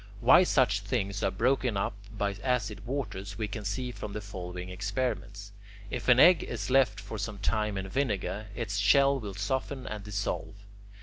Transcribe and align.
Why 0.19 0.43
such 0.43 0.79
things 0.79 1.21
are 1.21 1.29
broken 1.29 1.77
up 1.77 1.93
by 2.11 2.31
acid 2.43 2.87
waters 2.87 3.37
we 3.37 3.47
can 3.47 3.63
see 3.63 3.91
from 3.91 4.13
the 4.13 4.19
following 4.21 4.69
experiments. 4.69 5.51
If 5.91 6.07
an 6.07 6.19
egg 6.19 6.41
is 6.41 6.71
left 6.71 6.99
for 6.99 7.19
some 7.19 7.37
time 7.37 7.77
in 7.77 7.87
vinegar, 7.87 8.47
its 8.55 8.77
shell 8.79 9.19
will 9.19 9.35
soften 9.35 9.85
and 9.85 10.03
dissolve. 10.03 10.55